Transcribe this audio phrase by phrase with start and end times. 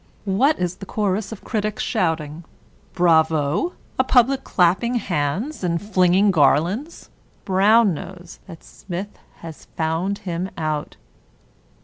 [0.25, 2.43] What is the chorus of critics shouting"
[2.95, 7.11] Bravo "?—a public clapping hands and flinging garlands?
[7.45, 10.97] Brown knows that Smith has found him out.